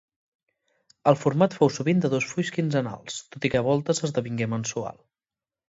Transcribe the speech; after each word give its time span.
El 1.11 1.17
format 1.23 1.57
fou 1.57 1.71
sovint 1.75 2.01
de 2.07 2.11
dos 2.15 2.31
fulls 2.31 2.51
quinzenals, 2.57 3.21
tot 3.37 3.47
i 3.51 3.55
que 3.55 3.63
a 3.63 3.69
voltes 3.71 4.05
esdevingué 4.11 4.51
mensual. 4.59 5.03